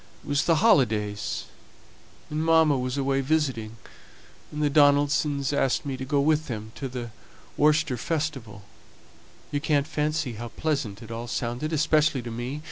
It 0.23 0.27
was 0.27 0.45
the 0.45 0.55
holidays, 0.65 1.43
and 2.31 2.43
mamma 2.43 2.75
was 2.75 2.97
away 2.97 3.21
visiting, 3.21 3.77
and 4.51 4.63
the 4.63 4.67
Donaldsons 4.71 5.53
asked 5.53 5.85
me 5.85 5.95
to 5.95 6.03
go 6.05 6.19
with 6.19 6.47
them 6.47 6.71
to 6.77 6.87
the 6.89 7.11
Worcester 7.55 7.97
Festival. 7.97 8.63
You 9.51 9.61
can't 9.61 9.85
fancy 9.85 10.33
how 10.33 10.47
pleasant 10.47 11.03
it 11.03 11.11
all 11.11 11.27
sounded, 11.27 11.71
especially 11.71 12.23
to 12.23 12.31
me. 12.31 12.59